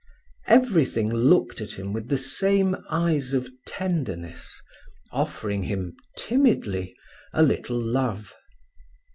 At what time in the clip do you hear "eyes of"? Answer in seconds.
2.89-3.51